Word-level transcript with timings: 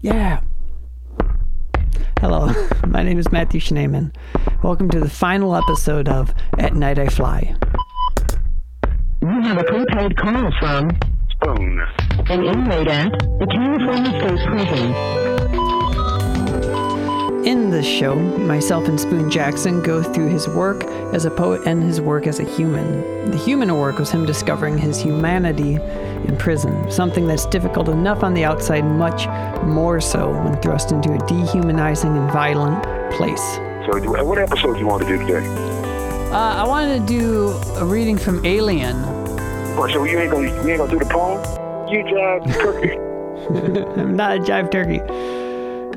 Yeah. 0.00 0.40
Hello, 2.20 2.52
my 2.86 3.02
name 3.02 3.18
is 3.18 3.30
Matthew 3.32 3.60
Schneeman. 3.60 4.14
Welcome 4.62 4.90
to 4.90 5.00
the 5.00 5.10
final 5.10 5.54
episode 5.54 6.08
of 6.08 6.34
At 6.58 6.74
Night 6.74 6.98
I 6.98 7.08
Fly. 7.08 7.54
You 9.22 9.28
have 9.28 9.58
a 9.58 9.64
prepaid 9.64 10.16
call 10.16 10.50
from 10.58 10.90
Spoon. 11.30 11.80
an 12.28 12.44
inmate 12.44 12.88
at 12.88 13.10
the 13.12 13.46
California 13.50 14.10
State 14.20 14.46
Prison. 14.48 15.29
In 17.44 17.70
this 17.70 17.86
show, 17.86 18.16
myself 18.16 18.86
and 18.86 19.00
Spoon 19.00 19.30
Jackson 19.30 19.82
go 19.82 20.02
through 20.02 20.28
his 20.28 20.46
work 20.46 20.84
as 21.14 21.24
a 21.24 21.30
poet 21.30 21.62
and 21.66 21.82
his 21.82 21.98
work 21.98 22.26
as 22.26 22.38
a 22.38 22.44
human. 22.44 23.30
The 23.30 23.38
human 23.38 23.74
work 23.78 23.98
was 23.98 24.10
him 24.10 24.26
discovering 24.26 24.76
his 24.76 25.00
humanity 25.00 25.76
in 25.76 26.36
prison, 26.36 26.90
something 26.90 27.26
that's 27.26 27.46
difficult 27.46 27.88
enough 27.88 28.22
on 28.22 28.34
the 28.34 28.44
outside, 28.44 28.84
much 28.84 29.26
more 29.64 30.02
so 30.02 30.30
when 30.42 30.60
thrust 30.60 30.92
into 30.92 31.14
a 31.14 31.26
dehumanizing 31.26 32.14
and 32.14 32.30
violent 32.30 32.82
place. 33.14 33.54
So, 33.86 33.98
what 34.22 34.36
episode 34.36 34.74
do 34.74 34.80
you 34.80 34.86
want 34.86 35.02
to 35.04 35.08
do 35.08 35.18
today? 35.26 35.46
Uh, 36.30 36.62
I 36.62 36.68
wanted 36.68 37.00
to 37.00 37.06
do 37.06 37.48
a 37.78 37.86
reading 37.86 38.18
from 38.18 38.44
Alien. 38.44 38.96
Oh, 39.78 39.88
so 39.90 40.04
you 40.04 40.18
ain't 40.18 40.30
gonna 40.30 40.48
you 40.48 40.68
ain't 40.68 40.78
gonna 40.78 40.92
do 40.92 40.98
the 40.98 41.06
poem? 41.06 41.40
You 41.88 42.04
jive 42.04 42.52
turkey. 42.52 42.98
I'm 43.98 44.14
not 44.14 44.36
a 44.36 44.40
jive 44.40 44.70
turkey. 44.70 45.00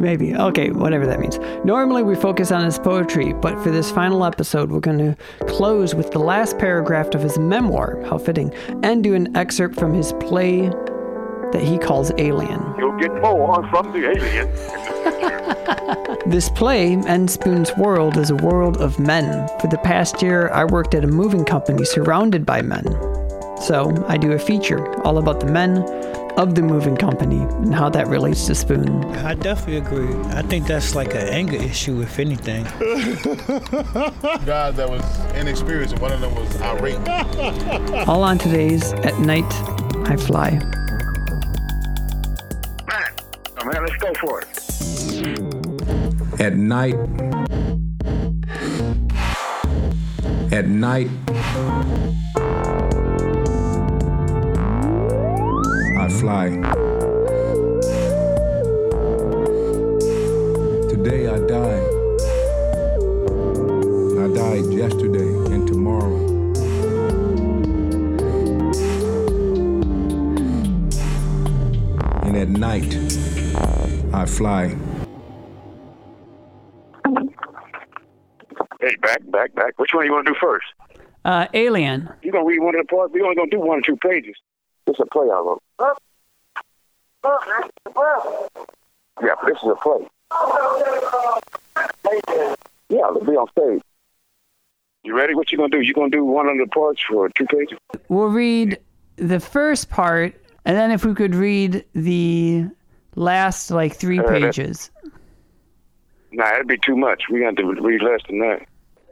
Maybe. 0.04 0.36
Okay, 0.36 0.70
whatever 0.70 1.08
that 1.08 1.22
means. 1.22 1.40
Normally 1.64 2.04
we 2.04 2.16
focus 2.16 2.52
on 2.52 2.66
his 2.66 2.78
poetry, 2.78 3.32
but 3.32 3.58
for 3.64 3.72
this 3.72 3.90
final 3.90 4.26
episode, 4.26 4.70
we're 4.70 4.82
going 4.82 4.98
to 4.98 5.16
close 5.46 5.96
with 5.96 6.12
the 6.12 6.20
last 6.20 6.58
paragraph 6.58 7.16
of 7.16 7.22
his 7.22 7.40
memoir, 7.40 8.04
how 8.04 8.18
fitting, 8.18 8.54
and 8.84 9.02
do 9.02 9.16
an 9.16 9.34
excerpt 9.38 9.80
from 9.80 9.94
his 9.94 10.12
play 10.20 10.68
that 11.54 11.62
he 11.64 11.78
calls 11.78 12.12
Alien. 12.18 12.62
You'll 12.78 13.00
get 13.00 13.14
more 13.22 13.66
from 13.70 13.94
the 13.94 14.10
alien. 14.10 14.50
This 16.26 16.50
play, 16.50 16.96
N 16.96 17.28
Spoon's 17.28 17.76
World, 17.78 18.18
is 18.18 18.30
a 18.30 18.36
world 18.36 18.78
of 18.78 18.98
men. 18.98 19.48
For 19.60 19.68
the 19.68 19.78
past 19.78 20.22
year, 20.22 20.50
I 20.50 20.64
worked 20.64 20.96
at 20.96 21.04
a 21.04 21.08
moving 21.08 21.44
company 21.44 21.84
surrounded 21.84 22.46
by 22.46 22.62
men. 22.62 22.86
So 23.62 24.04
I 24.08 24.18
do 24.18 24.32
a 24.32 24.40
feature 24.40 24.86
all 25.04 25.18
about 25.18 25.42
the 25.42 25.46
men 25.48 25.86
of 26.38 26.56
the 26.56 26.62
moving 26.62 26.96
company 26.96 27.42
and 27.42 27.74
how 27.74 27.90
that 27.90 28.08
relates 28.08 28.48
to 28.48 28.56
Spoon. 28.56 29.04
I 29.18 29.36
definitely 29.36 29.78
agree. 29.78 30.14
I 30.32 30.42
think 30.42 30.66
that's 30.68 30.96
like 30.96 31.14
an 31.14 31.28
anger 31.28 31.58
issue, 31.58 32.02
if 32.02 32.18
anything. 32.20 32.64
guys 34.46 34.76
that 34.76 34.90
was 34.90 35.04
inexperienced, 35.36 35.94
and 35.94 36.02
one 36.02 36.12
of 36.12 36.22
them 36.22 36.34
was 36.36 36.60
irate. 36.62 36.98
All 38.08 38.24
on 38.24 38.38
today's 38.38 38.94
At 38.94 39.20
Night 39.20 39.46
I 40.08 40.18
Fly. 40.18 40.52
Man, 42.90 43.14
oh, 43.60 43.66
man, 43.66 43.86
let's 43.86 43.98
go 43.98 44.14
for 44.16 44.42
it. 44.42 44.48
At 46.40 46.56
night, 46.56 46.96
at 50.52 50.68
night, 50.68 51.10
I 56.04 56.10
fly. 56.10 56.50
Today 60.90 61.30
I 61.30 61.40
die. 61.48 61.84
I 64.20 64.28
died 64.36 64.66
yesterday 64.74 65.32
and 65.54 65.66
tomorrow. 65.66 66.18
And 72.24 72.36
at 72.36 72.50
night, 72.50 72.94
I 74.14 74.26
fly. 74.26 74.76
Hey, 78.82 78.96
back, 78.98 79.22
back, 79.32 79.56
back. 79.56 79.80
Which 79.80 79.94
one 79.94 80.06
you 80.06 80.12
want 80.12 80.28
to 80.28 80.34
do 80.34 80.40
first? 80.42 80.66
Uh, 81.24 81.48
Alien. 81.54 82.10
You 82.22 82.34
gonna 82.34 82.44
read 82.44 82.60
one 82.60 82.76
of 82.76 82.86
the 82.86 82.94
parts? 82.94 83.14
We 83.14 83.22
only 83.22 83.38
gonna 83.38 83.50
do 83.50 83.62
one 83.62 83.80
or 83.80 83.82
two 83.82 83.96
pages. 83.96 84.36
This 84.86 84.96
is 84.96 85.00
a 85.02 85.06
play 85.08 85.28
wrote. 85.28 85.62
Yeah, 89.22 89.36
this 89.46 89.58
is 89.58 89.70
a 89.70 89.76
play. 89.76 90.08
Yeah, 92.90 93.08
let's 93.08 93.26
be 93.26 93.32
on 93.36 93.48
stage. 93.52 93.82
You 95.04 95.16
ready? 95.16 95.36
What 95.36 95.52
you 95.52 95.58
gonna 95.58 95.70
do? 95.70 95.82
You 95.82 95.94
gonna 95.94 96.10
do 96.10 96.24
one 96.24 96.48
of 96.48 96.58
the 96.58 96.68
parts 96.68 97.02
for 97.10 97.30
two 97.30 97.46
pages? 97.46 97.78
We'll 98.10 98.28
read 98.28 98.80
the 99.18 99.40
first 99.40 99.90
part, 99.90 100.34
and 100.66 100.78
then 100.78 100.92
if 100.92 101.06
we 101.06 101.14
could 101.14 101.36
read 101.36 101.86
the 101.94 102.66
last 103.16 103.70
like 103.72 103.96
three 103.96 104.20
Uh, 104.20 104.28
pages. 104.28 104.92
Nah, 106.32 106.46
that'd 106.46 106.68
be 106.68 106.78
too 106.78 106.96
much. 106.98 107.24
We 107.30 107.42
got 107.42 107.56
to 107.58 107.66
read 107.66 108.02
less 108.02 108.22
than 108.28 108.40
that. 108.40 108.66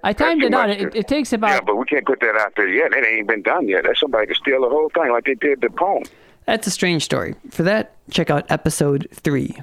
I 0.03 0.13
timed 0.13 0.44
it 0.44 0.53
out. 0.53 0.69
It, 0.69 0.95
it 0.95 1.07
takes 1.07 1.31
about. 1.34 1.50
Yeah, 1.50 1.62
but 1.62 1.75
we 1.75 1.85
can't 1.85 2.06
put 2.06 2.19
that 2.22 2.35
out 2.35 2.53
there 2.56 2.67
yet. 2.67 2.94
It 2.94 3.06
ain't 3.06 3.28
been 3.28 3.41
done 3.44 3.67
yet. 3.67 3.84
That 3.84 3.97
somebody 3.97 4.28
could 4.28 4.38
steal 4.38 4.62
the 4.62 4.69
whole 4.69 4.89
thing 4.89 5.12
like 5.12 5.25
they 5.25 5.35
did 5.35 5.62
the 5.62 5.69
poem. 5.69 6.03
That's 6.45 6.66
a 6.67 6.72
strange 6.72 7.03
story. 7.03 7.35
For 7.51 7.63
that, 7.63 7.95
check 8.09 8.29
out 8.29 8.50
episode 8.50 9.07
three. 9.13 9.56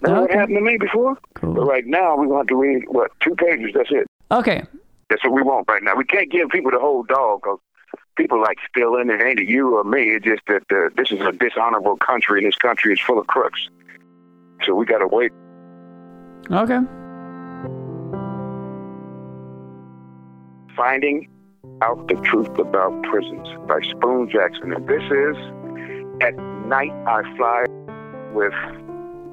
Remember 0.00 0.22
what 0.22 0.30
happened 0.30 0.56
to 0.56 0.62
me 0.62 0.78
before? 0.78 1.18
Cool. 1.34 1.54
But 1.54 1.66
right 1.66 1.86
now, 1.86 2.16
we 2.16 2.26
want 2.26 2.48
to 2.48 2.54
to 2.54 2.60
read, 2.60 2.84
what, 2.88 3.10
two 3.20 3.34
pages? 3.34 3.72
That's 3.74 3.90
it. 3.90 4.06
Okay. 4.30 4.64
That's 5.10 5.22
what 5.24 5.34
we 5.34 5.42
want 5.42 5.68
right 5.68 5.82
now. 5.82 5.94
We 5.94 6.04
can't 6.04 6.30
give 6.30 6.48
people 6.48 6.70
the 6.70 6.78
whole 6.78 7.02
dog 7.02 7.42
because 7.42 7.58
people 8.16 8.40
like 8.40 8.58
stealing. 8.70 9.10
It 9.10 9.20
ain't 9.20 9.40
you 9.40 9.76
or 9.76 9.84
me. 9.84 10.14
It's 10.14 10.24
just 10.24 10.42
that 10.46 10.62
uh, 10.70 10.88
this 10.96 11.10
is 11.10 11.20
a 11.20 11.32
dishonorable 11.32 11.96
country, 11.96 12.38
and 12.38 12.48
this 12.48 12.56
country 12.56 12.92
is 12.92 13.00
full 13.00 13.18
of 13.18 13.26
crooks. 13.26 13.68
So 14.64 14.74
we 14.74 14.86
got 14.86 14.98
to 14.98 15.06
wait. 15.06 15.32
Okay. 16.50 16.78
Finding 20.84 21.28
Out 21.82 22.08
the 22.08 22.14
Truth 22.24 22.58
About 22.58 23.02
Prisons 23.02 23.46
by 23.68 23.80
Spoon 23.90 24.30
Jackson. 24.30 24.72
And 24.72 24.88
this 24.88 25.02
is 25.02 25.36
At 26.22 26.34
Night 26.68 26.90
I 27.06 27.22
Fly 27.36 27.66
with 28.32 28.54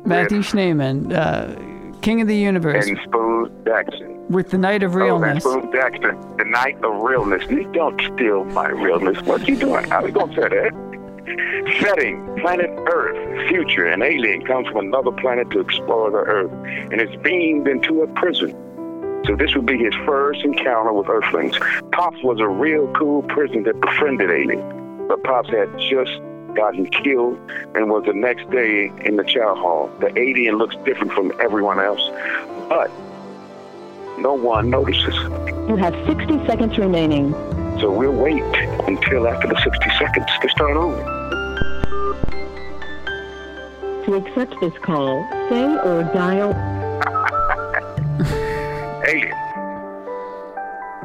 Matthew 0.05 0.39
Schneeman, 0.39 1.13
uh, 1.15 1.97
King 2.01 2.19
of 2.19 2.27
the 2.27 2.35
Universe, 2.35 2.85
and 2.89 2.99
Spoon 3.05 3.49
Jackson. 3.65 4.27
with 4.29 4.49
the 4.51 4.57
Night 4.57 4.83
of 4.83 4.93
Oh, 4.93 4.97
Realness. 4.99 5.41
that's 5.45 5.55
Spoon 5.55 5.71
Jackson. 5.71 6.17
The 6.37 6.43
Night 6.43 6.83
of 6.83 6.93
Realness. 7.01 7.49
You 7.49 7.63
don't 7.71 7.97
steal 8.13 8.43
my 8.43 8.67
realness. 8.67 9.21
What 9.21 9.47
you 9.47 9.55
doing? 9.55 9.85
How 9.89 10.03
we 10.03 10.11
gonna 10.11 10.33
say 10.35 10.49
that? 10.49 10.73
Setting, 11.79 12.25
planet 12.41 12.69
Earth, 12.93 13.47
future, 13.47 13.85
an 13.85 14.01
alien 14.01 14.45
comes 14.45 14.67
from 14.67 14.87
another 14.87 15.11
planet 15.11 15.49
to 15.51 15.61
explore 15.61 16.11
the 16.11 16.17
Earth, 16.17 16.51
and 16.91 16.99
is 16.99 17.15
beamed 17.21 17.69
into 17.69 18.01
a 18.01 18.07
prison. 18.07 18.53
So 19.25 19.35
this 19.35 19.55
would 19.55 19.65
be 19.65 19.77
his 19.77 19.93
first 20.05 20.43
encounter 20.43 20.93
with 20.93 21.09
Earthlings. 21.09 21.57
Pops 21.91 22.21
was 22.23 22.39
a 22.39 22.47
real 22.47 22.91
cool 22.93 23.23
prison 23.23 23.63
that 23.63 23.79
befriended 23.81 24.29
Alien, 24.29 25.07
but 25.07 25.23
Pops 25.23 25.49
had 25.49 25.69
just 25.79 26.11
gotten 26.53 26.87
killed 26.87 27.37
and 27.75 27.89
was 27.89 28.03
the 28.05 28.13
next 28.13 28.49
day 28.49 28.91
in 29.05 29.15
the 29.15 29.23
chow 29.23 29.55
hall. 29.55 29.89
The 29.99 30.17
alien 30.17 30.57
looks 30.57 30.75
different 30.85 31.13
from 31.13 31.31
everyone 31.39 31.79
else, 31.79 32.01
but 32.67 32.89
no 34.17 34.33
one 34.33 34.69
notices. 34.69 35.13
You 35.69 35.75
have 35.75 35.93
60 36.07 36.45
seconds 36.47 36.77
remaining. 36.77 37.33
So 37.79 37.91
we'll 37.91 38.11
wait 38.11 38.41
until 38.87 39.27
after 39.27 39.47
the 39.47 39.59
60 39.61 39.89
seconds 39.99 40.27
to 40.41 40.49
start 40.49 40.75
over. 40.75 41.17
To 44.05 44.13
accept 44.15 44.55
this 44.59 44.73
call, 44.81 45.27
say 45.49 45.77
or 45.83 46.03
dial 46.13 46.53
Alien. 49.07 49.31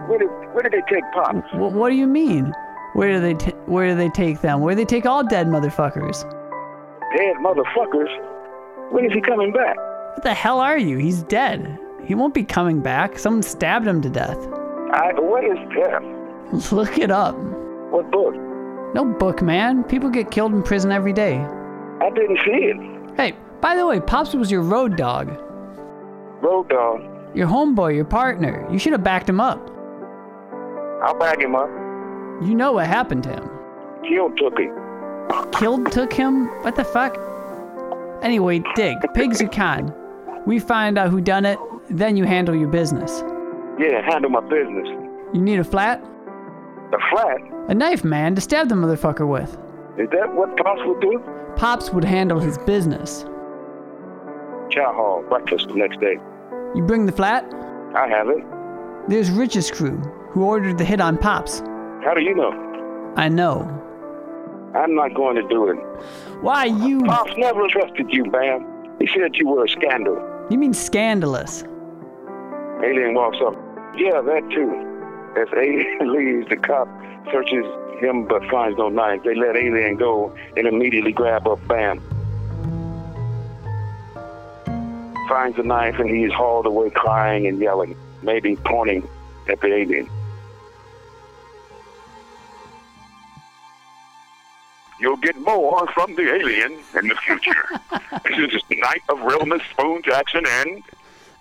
Where 0.09 0.19
did, 0.19 0.29
where 0.53 0.63
did 0.63 0.73
they 0.73 0.83
take 0.93 1.05
Pops? 1.13 1.49
Wh- 1.53 1.73
what 1.75 1.91
do 1.91 1.95
you 1.97 2.07
mean? 2.07 2.53
Where 2.95 3.13
do 3.13 3.21
they 3.21 3.35
t- 3.35 3.53
Where 3.67 3.89
do 3.89 3.95
they 3.95 4.09
take 4.11 4.41
them? 4.41 4.61
Where 4.61 4.75
do 4.75 4.81
they 4.81 4.85
take 4.85 5.07
all 5.07 5.25
dead 5.25 5.47
motherfuckers? 5.47 6.23
Dead 7.17 7.37
motherfuckers. 7.37 8.91
When 8.93 9.05
is 9.05 9.13
he 9.13 9.21
coming 9.21 9.53
back? 9.53 9.77
What 9.77 10.23
the 10.25 10.35
hell 10.35 10.59
are 10.61 10.77
you? 10.77 10.99
He's 10.99 11.23
dead. 11.23 11.79
He 12.05 12.15
won't 12.15 12.35
be 12.35 12.45
coming 12.45 12.81
back. 12.81 13.19
Someone 13.19 13.43
stabbed 13.43 13.87
him 13.87 14.03
to 14.03 14.11
death. 14.11 14.37
I, 14.93 15.13
what 15.17 15.45
is 15.45 15.57
death? 15.75 16.73
Look 16.73 16.99
it 16.99 17.11
up. 17.11 17.35
What 17.91 18.11
book? 18.11 18.35
No 18.95 19.05
book, 19.07 19.41
man. 19.41 19.85
People 19.85 20.11
get 20.11 20.31
killed 20.31 20.53
in 20.53 20.63
prison 20.63 20.93
every 20.93 21.13
day. 21.15 21.37
I 21.39 22.11
didn't 22.11 22.39
see 22.45 22.51
it. 22.51 23.17
Hey, 23.17 23.35
by 23.61 23.75
the 23.77 23.87
way, 23.87 24.01
Pops 24.01 24.35
was 24.35 24.51
your 24.51 24.63
road 24.63 24.97
dog. 24.97 25.29
Road 26.43 26.69
dog. 26.69 27.01
Your 27.35 27.49
homeboy, 27.49 27.95
your 27.95 28.05
partner. 28.05 28.67
You 28.71 28.79
should 28.79 28.93
have 28.93 29.03
backed 29.05 29.29
him 29.29 29.41
up. 29.41 29.59
I'll 31.03 31.19
back 31.19 31.41
him 31.41 31.55
up. 31.55 31.69
You 32.43 32.55
know 32.55 32.73
what 32.73 32.87
happened 32.87 33.23
to 33.25 33.31
him. 33.31 33.51
Killed 34.09 34.37
took 34.37 34.59
him. 34.59 34.75
Killed 35.53 35.91
took 35.93 36.13
him? 36.13 36.47
What 36.63 36.77
the 36.77 36.85
fuck? 36.85 37.17
Anyway, 38.23 38.63
dig. 38.75 38.97
Pigs 39.15 39.41
you 39.41 39.49
can. 39.49 39.93
We 40.47 40.59
find 40.59 40.99
out 40.99 41.11
who 41.11 41.21
done 41.21 41.45
it, 41.45 41.59
then 41.89 42.17
you 42.17 42.25
handle 42.25 42.55
your 42.55 42.69
business. 42.69 43.23
Yeah, 43.79 44.03
handle 44.05 44.31
my 44.31 44.41
business. 44.41 44.89
You 45.33 45.41
need 45.41 45.59
a 45.59 45.65
flat? 45.65 46.05
A 46.93 46.99
flat? 47.11 47.39
A 47.69 47.75
knife, 47.75 48.05
man, 48.05 48.35
to 48.35 48.41
stab 48.41 48.69
the 48.69 48.75
motherfucker 48.75 49.27
with. 49.27 49.57
Is 49.99 50.09
that 50.11 50.35
what 50.35 50.57
Pops 50.57 50.81
would 50.85 51.01
do? 51.01 51.23
Pops 51.57 51.91
would 51.91 52.05
handle 52.05 52.39
his 52.41 52.59
business. 52.59 53.25
chow 54.71 54.93
hall 54.93 55.25
breakfast 55.29 55.69
the 55.69 55.75
next 55.75 56.01
day. 56.01 56.17
You 56.75 56.83
bring 56.83 57.07
the 57.07 57.13
flat? 57.13 57.45
I 57.95 58.09
have 58.09 58.29
it. 58.29 58.43
There's 59.09 59.31
Rich's 59.31 59.71
crew, 59.71 59.99
who 60.31 60.45
ordered 60.45 60.79
the 60.79 60.85
hit 60.85 61.01
on 61.01 61.19
Pops. 61.19 61.61
How 62.05 62.15
do 62.15 62.23
you 62.23 62.35
know? 62.35 62.53
I 63.17 63.29
know. 63.29 63.61
I'm 64.75 64.95
not 64.95 65.15
going 65.15 65.37
to 65.37 65.47
do 65.49 65.69
it. 65.69 65.77
Why, 66.41 66.65
you. 66.65 67.01
Pops 67.03 67.33
never 67.37 67.67
trusted 67.69 68.07
you, 68.11 68.25
Bam. 68.25 68.67
He 68.99 69.07
said 69.07 69.35
you 69.35 69.49
were 69.49 69.65
a 69.65 69.69
scandal. 69.69 70.17
You 70.49 70.59
mean 70.59 70.73
scandalous? 70.73 71.65
Alien 72.83 73.15
walks 73.15 73.39
up. 73.45 73.55
Yeah, 73.97 74.21
that 74.23 74.49
too. 74.51 74.73
As 75.41 75.49
Alien 75.57 76.13
leaves, 76.13 76.49
the 76.49 76.57
cop 76.57 76.89
searches 77.31 77.65
him 78.01 78.27
but 78.27 78.43
finds 78.51 78.79
no 78.79 78.89
knife. 78.89 79.21
They 79.25 79.35
let 79.35 79.57
Alien 79.57 79.97
go 79.97 80.35
and 80.57 80.67
immediately 80.67 81.13
grab 81.13 81.47
up 81.47 81.61
Bam. 81.69 82.01
Finds 85.33 85.57
the 85.57 85.63
knife 85.63 85.99
and 85.99 86.11
he 86.11 86.25
is 86.25 86.33
hauled 86.35 86.67
away 86.67 86.91
crying 86.91 87.47
and 87.47 87.59
yelling, 87.59 87.97
maybe 88.21 88.55
pointing 88.67 89.09
at 89.49 89.59
the 89.63 89.69
alien. 89.69 90.07
You'll 95.01 95.17
get 95.17 95.35
more 95.41 95.87
from 95.95 96.15
the 96.17 96.35
alien 96.35 96.73
in 97.01 97.09
the 97.09 97.15
future. 97.15 97.65
this 98.29 98.53
is 98.53 98.63
Night 98.79 99.01
of 99.09 99.23
Realness, 99.23 99.63
Spoon 99.71 100.03
Jackson, 100.05 100.45
and 100.47 100.83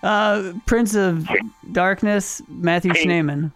Uh, 0.02 0.54
Prince 0.64 0.94
of 0.94 1.28
Darkness, 1.70 2.40
Matthew 2.48 2.94
King. 2.94 3.08
Schneeman. 3.10 3.52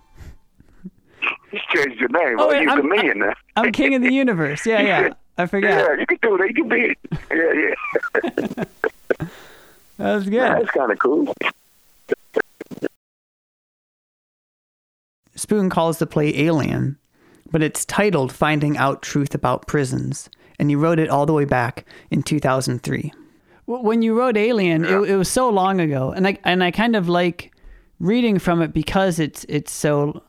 He's 1.50 1.62
changed 1.74 1.98
your 1.98 2.10
name. 2.10 2.38
Oh, 2.38 2.44
Oh, 2.44 2.48
wait, 2.50 2.60
you're 2.60 2.72
I'm- 2.72 2.82
the 2.82 2.88
million 2.94 3.20
now. 3.20 3.32
I'm 3.56 3.72
king 3.72 3.94
of 3.94 4.02
the 4.02 4.12
universe. 4.12 4.66
Yeah, 4.66 4.82
yeah. 5.06 5.14
I 5.38 5.46
forget. 5.46 5.70
Yeah, 5.82 5.94
you 5.98 6.04
can 6.06 6.18
do 6.20 6.36
it. 6.42 6.48
You 6.48 6.54
can 6.54 6.68
be 6.68 6.80
it. 6.92 6.98
Yeah, 7.32 7.72
yeah. 8.58 8.64
That 9.98 10.14
was 10.14 10.24
good. 10.28 10.40
That's 10.40 10.70
kind 10.70 10.92
of 10.92 10.98
cool. 10.98 11.32
Spoon 15.34 15.68
calls 15.70 15.98
the 15.98 16.06
play 16.06 16.36
Alien, 16.40 16.98
but 17.50 17.62
it's 17.62 17.84
titled 17.84 18.32
Finding 18.32 18.76
Out 18.76 19.02
Truth 19.02 19.34
About 19.34 19.66
Prisons, 19.66 20.28
and 20.58 20.70
he 20.70 20.76
wrote 20.76 20.98
it 20.98 21.08
all 21.10 21.26
the 21.26 21.32
way 21.32 21.44
back 21.44 21.86
in 22.10 22.22
2003. 22.22 23.12
When 23.66 24.00
you 24.02 24.16
wrote 24.18 24.36
Alien, 24.36 24.84
it, 24.84 25.10
it 25.10 25.16
was 25.16 25.28
so 25.28 25.48
long 25.50 25.80
ago, 25.80 26.12
and 26.12 26.26
I 26.26 26.38
and 26.44 26.62
I 26.62 26.70
kind 26.70 26.94
of 26.94 27.08
like 27.08 27.52
reading 27.98 28.38
from 28.38 28.62
it 28.62 28.72
because 28.72 29.18
it's 29.18 29.44
it's 29.48 29.72
so. 29.72 30.22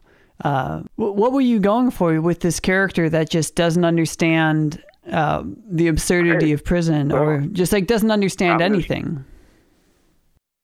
Uh, 0.44 0.84
what 0.98 1.32
were 1.34 1.42
you 1.42 1.60
going 1.60 1.90
for 1.90 2.22
with 2.22 2.42
this 2.42 2.60
character 2.60 3.10
that 3.10 3.28
just 3.30 3.56
doesn't 3.56 3.84
understand 3.86 4.84
uh, 5.12 5.44
the 5.70 5.88
absurdity 5.88 6.52
of 6.52 6.64
prison, 6.64 7.12
or 7.12 7.42
just 7.52 7.72
like 7.72 7.88
doesn't 7.88 8.12
understand 8.12 8.62
I'm 8.62 8.74
just- 8.80 8.90
anything? 8.92 9.26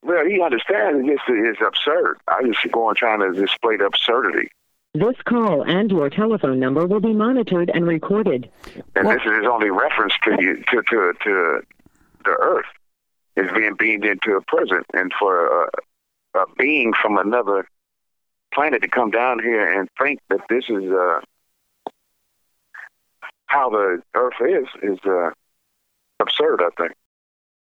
Well, 0.03 0.25
he 0.25 0.41
understands 0.41 0.99
it. 1.07 1.11
It's, 1.11 1.21
it's 1.27 1.61
absurd. 1.65 2.17
I 2.27 2.43
just 2.43 2.59
go 2.71 2.87
on 2.89 2.95
trying 2.95 3.19
to 3.19 3.31
display 3.39 3.77
the 3.77 3.85
absurdity. 3.85 4.49
This 4.93 5.15
call 5.25 5.63
and 5.63 5.89
your 5.89 6.09
telephone 6.09 6.59
number 6.59 6.85
will 6.85 6.99
be 6.99 7.13
monitored 7.13 7.71
and 7.73 7.87
recorded. 7.87 8.49
And 8.95 9.07
Well- 9.07 9.17
this 9.17 9.25
is 9.25 9.37
his 9.37 9.47
only 9.47 9.69
reference 9.71 10.13
to 10.23 10.35
you 10.39 10.63
to 10.69 10.83
to 10.83 11.13
to 11.23 11.61
the 12.25 12.31
Earth 12.31 12.65
is 13.35 13.49
being 13.55 13.75
beamed 13.75 14.05
into 14.05 14.35
a 14.35 14.41
prison, 14.41 14.83
and 14.93 15.11
for 15.17 15.63
a, 15.63 15.69
a 16.35 16.45
being 16.57 16.93
from 16.93 17.17
another 17.17 17.67
planet 18.53 18.81
to 18.83 18.87
come 18.87 19.09
down 19.09 19.39
here 19.39 19.79
and 19.79 19.89
think 19.99 20.19
that 20.29 20.41
this 20.47 20.65
is 20.69 20.91
uh, 20.91 21.19
how 23.47 23.69
the 23.71 24.01
Earth 24.13 24.35
is 24.41 24.67
is 24.83 24.99
uh, 25.05 25.31
absurd. 26.19 26.61
I 26.61 26.69
think. 26.77 26.93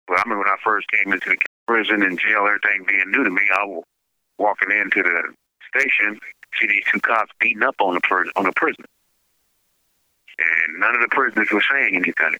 Well, 0.09 0.23
I 0.25 0.29
mean, 0.29 0.39
when 0.39 0.49
I 0.49 0.57
first 0.65 0.87
came 0.91 1.13
into 1.13 1.29
the 1.29 1.37
prison 1.69 2.03
and 2.03 2.19
jail, 2.19 2.47
everything 2.47 2.85
being 2.89 3.11
new 3.11 3.23
to 3.23 3.31
me, 3.31 3.43
I 3.55 3.65
was 3.65 3.85
walking 4.39 4.71
into 4.73 5.03
the 5.03 5.35
station, 5.69 6.19
see 6.59 6.67
these 6.67 6.85
two 6.91 7.01
cops 7.01 7.31
beating 7.39 7.63
up 7.63 7.77
on 7.81 7.95
the 7.95 8.01
per- 8.01 8.25
on 8.35 8.45
the 8.45 8.53
prisoner 8.53 8.87
and 10.39 10.81
none 10.81 10.95
of 10.95 11.01
the 11.01 11.09
prisoners 11.09 11.51
were 11.51 11.63
saying 11.71 11.97
anything. 11.97 12.37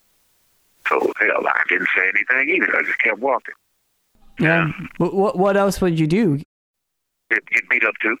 So 0.87 0.99
hell, 1.19 1.45
I 1.47 1.63
didn't 1.67 1.89
say 1.95 2.09
anything 2.09 2.55
either. 2.55 2.75
I 2.75 2.83
just 2.83 2.99
kept 2.99 3.19
walking. 3.19 3.55
Yeah. 4.39 4.71
What 4.97 5.13
what, 5.13 5.37
what 5.37 5.57
else 5.57 5.81
would 5.81 5.99
you 5.99 6.07
do? 6.07 6.37
Get, 7.29 7.45
get 7.47 7.69
beat 7.69 7.83
up 7.83 7.93
too. 8.01 8.17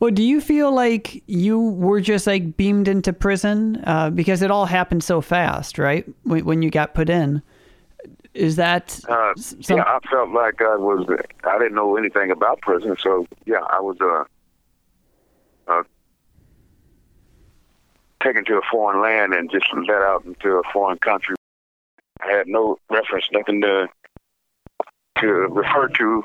Well, 0.00 0.10
do 0.10 0.22
you 0.22 0.40
feel 0.40 0.72
like 0.72 1.22
you 1.26 1.60
were 1.60 2.00
just 2.00 2.26
like 2.26 2.56
beamed 2.56 2.88
into 2.88 3.12
prison 3.12 3.82
uh, 3.86 4.10
because 4.10 4.42
it 4.42 4.50
all 4.50 4.66
happened 4.66 5.04
so 5.04 5.20
fast, 5.20 5.78
right? 5.78 6.06
When, 6.24 6.44
when 6.44 6.62
you 6.62 6.70
got 6.70 6.94
put 6.94 7.10
in, 7.10 7.42
is 8.36 8.56
that 8.56 9.00
Uh, 9.08 9.34
some, 9.36 9.78
yeah, 9.78 9.84
I 9.84 9.98
felt 10.10 10.30
like 10.30 10.60
I 10.60 10.76
was. 10.76 11.06
I 11.44 11.58
didn't 11.58 11.74
know 11.74 11.96
anything 11.96 12.30
about 12.30 12.60
prison, 12.60 12.96
so 13.00 13.26
yeah, 13.46 13.60
I 13.70 13.80
was 13.80 13.96
uh, 14.00 14.24
uh, 15.68 15.82
taken 18.22 18.44
to 18.46 18.56
a 18.56 18.62
foreign 18.70 19.00
land 19.00 19.34
and 19.34 19.50
just 19.50 19.66
let 19.74 20.02
out 20.02 20.24
into 20.24 20.50
a 20.56 20.62
foreign 20.72 20.98
country. 20.98 21.36
I 22.20 22.32
had 22.32 22.46
no 22.46 22.78
reference, 22.90 23.26
nothing 23.32 23.60
to 23.62 23.88
to 25.18 25.26
refer 25.26 25.88
to 25.88 26.22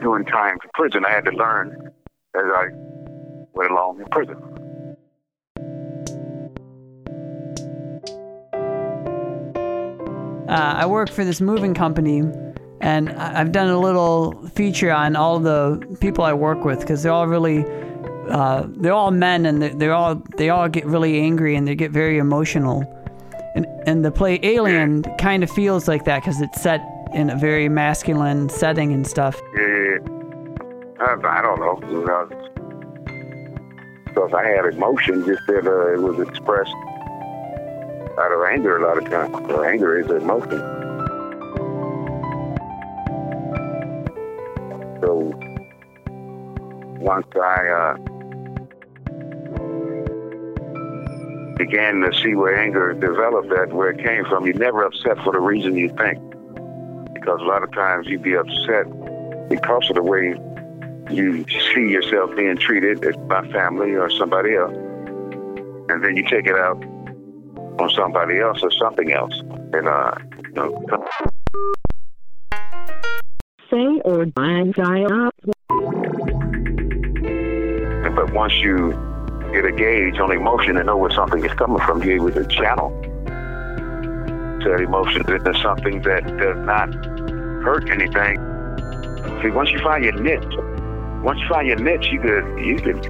during 0.00 0.24
time 0.26 0.58
in 0.62 0.70
prison. 0.74 1.04
I 1.04 1.10
had 1.10 1.24
to 1.24 1.32
learn 1.32 1.92
as 2.36 2.44
I 2.44 2.66
went 3.52 3.70
along 3.70 4.00
in 4.00 4.06
prison. 4.06 4.36
Uh, 10.48 10.74
I 10.76 10.86
work 10.86 11.10
for 11.10 11.24
this 11.24 11.40
moving 11.40 11.74
company, 11.74 12.22
and 12.80 13.10
I've 13.10 13.52
done 13.52 13.68
a 13.68 13.80
little 13.80 14.32
feature 14.48 14.92
on 14.92 15.16
all 15.16 15.38
the 15.40 15.96
people 16.00 16.24
I 16.24 16.32
work 16.32 16.64
with 16.64 16.80
because 16.80 17.02
they're 17.02 17.12
all 17.12 17.26
really. 17.26 17.64
Uh, 18.28 18.64
they're 18.66 18.92
all 18.92 19.12
men, 19.12 19.46
and 19.46 19.62
they're, 19.62 19.74
they're 19.74 19.94
all 19.94 20.16
they 20.36 20.50
all 20.50 20.68
get 20.68 20.84
really 20.84 21.20
angry 21.20 21.54
and 21.54 21.68
they 21.68 21.76
get 21.76 21.92
very 21.92 22.18
emotional, 22.18 22.84
and 23.54 23.66
and 23.86 24.04
the 24.04 24.10
play 24.10 24.40
Alien 24.42 25.04
kind 25.18 25.44
of 25.44 25.50
feels 25.50 25.86
like 25.86 26.04
that 26.04 26.22
because 26.22 26.40
it's 26.40 26.60
set 26.60 26.80
in 27.14 27.30
a 27.30 27.36
very 27.36 27.68
masculine 27.68 28.48
setting 28.48 28.92
and 28.92 29.06
stuff. 29.06 29.40
Yeah, 29.54 29.98
I, 30.98 31.16
I 31.22 31.42
don't 31.42 31.60
know. 31.60 31.78
You 31.88 32.04
know, 32.04 32.28
I 34.34 34.44
had 34.44 34.64
emotion, 34.66 35.24
just 35.24 35.46
that 35.46 35.66
uh, 35.66 35.92
it 35.92 36.00
was 36.00 36.18
expressed 36.18 36.74
out 38.18 38.32
of 38.32 38.42
anger 38.50 38.78
a 38.78 38.86
lot 38.86 38.98
of 38.98 39.04
times. 39.10 39.34
So 39.48 39.62
anger 39.62 39.98
is 40.00 40.10
emotion. 40.10 40.58
So 45.02 45.32
once 47.00 47.26
I 47.36 47.68
uh, 47.68 47.96
began 51.56 52.00
to 52.00 52.12
see 52.22 52.34
where 52.34 52.58
anger 52.58 52.94
developed 52.94 53.52
at, 53.52 53.72
where 53.72 53.90
it 53.90 54.04
came 54.04 54.24
from, 54.24 54.46
you're 54.46 54.54
never 54.54 54.84
upset 54.84 55.18
for 55.22 55.32
the 55.32 55.40
reason 55.40 55.76
you 55.76 55.88
think. 55.90 56.18
Because 57.12 57.40
a 57.40 57.44
lot 57.44 57.62
of 57.62 57.72
times 57.72 58.06
you'd 58.06 58.22
be 58.22 58.34
upset 58.34 58.86
because 59.48 59.88
of 59.90 59.96
the 59.96 60.02
way 60.02 60.34
you 61.10 61.44
see 61.74 61.88
yourself 61.88 62.34
being 62.34 62.56
treated 62.56 63.00
by 63.28 63.46
family 63.48 63.94
or 63.94 64.10
somebody 64.10 64.56
else. 64.56 64.74
And 65.88 66.02
then 66.02 66.16
you 66.16 66.22
take 66.28 66.46
it 66.46 66.56
out 66.56 66.82
on 67.78 67.90
somebody 67.90 68.38
else 68.40 68.62
or 68.62 68.70
something 68.72 69.12
else. 69.12 69.34
And, 69.72 69.88
uh, 69.88 70.12
you 70.44 70.52
know, 70.54 71.06
Say 73.70 74.00
or 74.04 74.24
dial 74.26 75.26
up. 75.26 75.34
but 78.14 78.32
once 78.32 78.54
you 78.54 78.92
get 79.52 79.64
a 79.64 79.72
gauge 79.72 80.18
on 80.18 80.32
emotion 80.32 80.76
and 80.76 80.86
know 80.86 80.96
where 80.96 81.10
something 81.10 81.44
is 81.44 81.52
coming 81.52 81.78
from, 81.78 82.02
you're 82.02 82.14
able 82.14 82.30
to 82.30 82.46
channel 82.46 82.90
that 84.68 84.80
emotion 84.80 85.22
into 85.30 85.54
something 85.60 86.02
that 86.02 86.24
does 86.38 86.56
not 86.66 86.92
hurt 87.62 87.88
anything. 87.90 88.36
See, 89.42 89.50
once 89.50 89.70
you 89.70 89.78
find 89.80 90.04
your 90.04 90.18
niche, 90.20 90.54
once 91.22 91.40
you 91.40 91.48
find 91.48 91.66
your 91.68 91.78
niche, 91.78 92.08
you 92.10 92.20
could, 92.20 92.58
you 92.58 92.76
could, 92.76 93.02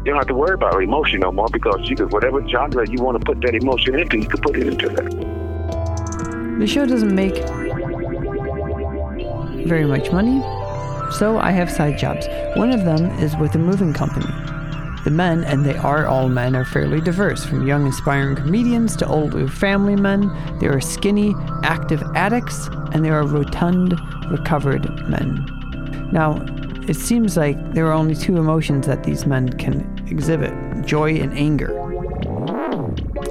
you 0.00 0.06
don't 0.06 0.16
have 0.16 0.26
to 0.28 0.34
worry 0.34 0.54
about 0.54 0.82
emotion 0.82 1.20
no 1.20 1.30
more 1.30 1.48
because 1.52 1.88
you 1.88 1.94
could, 1.94 2.10
whatever 2.10 2.46
genre 2.48 2.88
you 2.88 3.02
want 3.02 3.18
to 3.18 3.24
put 3.24 3.40
that 3.42 3.54
emotion 3.54 3.98
into, 3.98 4.18
you 4.18 4.26
could 4.26 4.40
put 4.40 4.56
it 4.56 4.66
into 4.66 4.88
that. 4.88 6.58
The 6.58 6.66
show 6.66 6.86
doesn't 6.86 7.14
make 7.14 7.36
very 9.66 9.84
much 9.84 10.10
money, 10.10 10.40
so 11.12 11.38
I 11.38 11.50
have 11.50 11.70
side 11.70 11.98
jobs. 11.98 12.26
One 12.56 12.70
of 12.70 12.84
them 12.86 13.10
is 13.18 13.36
with 13.36 13.54
a 13.54 13.58
moving 13.58 13.92
company. 13.92 14.26
The 15.04 15.10
men, 15.10 15.44
and 15.44 15.66
they 15.66 15.76
are 15.76 16.06
all 16.06 16.28
men, 16.28 16.56
are 16.56 16.64
fairly 16.64 17.00
diverse, 17.00 17.44
from 17.44 17.66
young 17.66 17.86
aspiring 17.86 18.36
comedians 18.36 18.96
to 18.96 19.06
older 19.06 19.48
family 19.48 19.96
men. 19.96 20.30
There 20.60 20.74
are 20.74 20.80
skinny, 20.80 21.34
active 21.62 22.02
addicts, 22.14 22.68
and 22.92 23.04
there 23.04 23.18
are 23.18 23.26
rotund, 23.26 23.98
recovered 24.30 25.08
men. 25.08 25.46
Now, 26.12 26.34
it 26.90 26.96
seems 26.96 27.36
like 27.36 27.56
there 27.72 27.86
are 27.86 27.92
only 27.92 28.16
two 28.16 28.36
emotions 28.36 28.84
that 28.88 29.04
these 29.04 29.24
men 29.24 29.48
can 29.52 30.04
exhibit 30.10 30.52
joy 30.84 31.14
and 31.20 31.32
anger. 31.38 31.68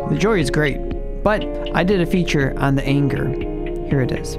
The 0.10 0.16
joy 0.18 0.40
is 0.40 0.50
great, 0.50 0.78
but 1.26 1.44
I 1.76 1.84
did 1.84 2.00
a 2.00 2.06
feature 2.06 2.58
on 2.58 2.76
the 2.76 2.86
anger. 2.86 3.28
Here 3.90 4.00
it 4.00 4.14
is. 4.14 4.36